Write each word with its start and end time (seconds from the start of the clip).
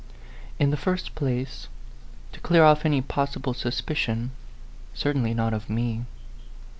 In 0.57 0.71
the 0.71 0.77
first 0.77 1.13
place 1.13 1.67
to 2.31 2.39
clear 2.39 2.63
off 2.63 2.85
any 2.87 3.03
possible 3.03 3.53
suspicion 3.53 4.31
certainly 4.95 5.35
not 5.35 5.53
of 5.53 5.69
me. 5.69 6.05